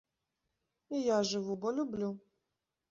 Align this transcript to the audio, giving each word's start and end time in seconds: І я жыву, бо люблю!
І 0.95 1.03
я 1.15 1.21
жыву, 1.33 1.59
бо 1.65 1.77
люблю! 1.77 2.11